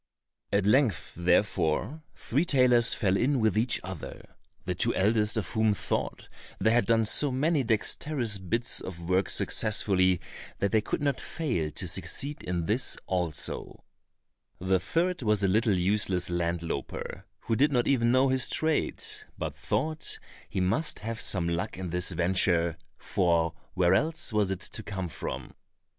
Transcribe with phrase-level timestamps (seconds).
[0.51, 4.33] At length, therefore, three tailors fell in with each other,
[4.65, 6.27] the two eldest of whom thought
[6.59, 10.19] they had done so many dexterous bits of work successfully
[10.57, 13.83] that they could not fail to succeed in this also;
[14.57, 19.03] the third was a little useless land louper, who did not even know his trade,
[19.37, 20.17] but thought
[20.49, 25.07] he must have some luck in this venture, for where else was it to come
[25.07, 25.53] from?